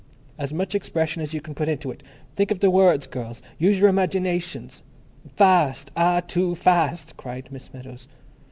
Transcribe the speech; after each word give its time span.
As 0.35 0.51
much 0.51 0.73
expression 0.73 1.21
as 1.21 1.35
you 1.35 1.41
can 1.41 1.53
put 1.53 1.69
into 1.69 1.91
it. 1.91 2.01
Think 2.35 2.49
of 2.49 2.59
the 2.59 2.71
words, 2.71 3.05
girls. 3.05 3.43
Use 3.59 3.79
your 3.79 3.87
imaginations. 3.87 4.81
Fast! 5.35 5.91
Ah, 5.95 6.21
too 6.21 6.55
Fast," 6.55 7.15
cried 7.17 7.51
Miss 7.51 7.71
Meadows. 7.71 8.07